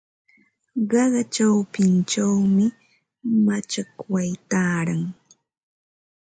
Qaqa 0.89 1.21
chawpinchawmi 1.33 2.65
machakway 3.45 4.29
taaran. 4.49 5.01